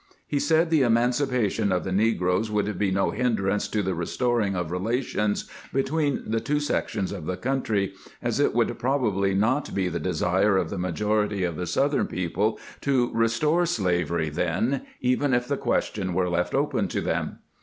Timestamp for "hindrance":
3.11-3.67